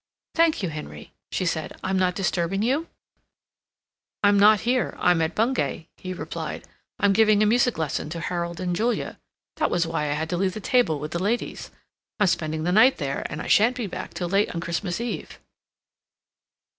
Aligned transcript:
"Thank 0.33 0.63
you, 0.63 0.69
Henry," 0.69 1.13
she 1.31 1.45
said. 1.45 1.79
"I'm 1.83 1.99
not 1.99 2.15
disturbing 2.15 2.63
you?" 2.63 2.87
"I'm 4.23 4.39
not 4.39 4.61
here. 4.61 4.95
I'm 4.97 5.21
at 5.21 5.35
Bungay," 5.35 5.89
he 5.97 6.11
replied. 6.11 6.67
"I'm 6.97 7.13
giving 7.13 7.43
a 7.43 7.45
music 7.45 7.77
lesson 7.77 8.09
to 8.09 8.19
Harold 8.19 8.59
and 8.59 8.75
Julia. 8.75 9.19
That 9.57 9.69
was 9.69 9.85
why 9.85 10.05
I 10.05 10.13
had 10.13 10.27
to 10.31 10.37
leave 10.37 10.55
the 10.55 10.59
table 10.59 10.99
with 10.99 11.11
the 11.11 11.21
ladies—I'm 11.21 12.25
spending 12.25 12.63
the 12.63 12.71
night 12.71 12.97
there, 12.97 13.27
and 13.31 13.43
I 13.43 13.45
shan't 13.45 13.77
be 13.77 13.85
back 13.85 14.15
till 14.15 14.27
late 14.29 14.49
on 14.55 14.59
Christmas 14.59 14.99
Eve." 14.99 15.37